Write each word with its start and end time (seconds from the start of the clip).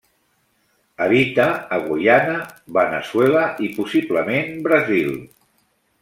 Habita 1.03 1.43
a 1.75 1.77
Guyana, 1.83 2.37
Veneçuela, 2.77 3.43
i 3.67 3.69
possiblement 3.75 4.49
Brasil. 4.69 5.13